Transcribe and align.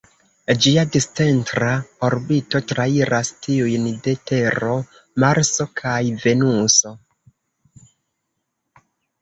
Ĝia 0.61 0.83
discentra 0.93 1.67
orbito 2.07 2.61
trairas 2.71 3.31
tiujn 3.47 3.85
de 4.07 4.15
Tero, 4.31 4.73
Marso 5.25 5.69
kaj 5.83 6.01
Venuso. 6.25 6.97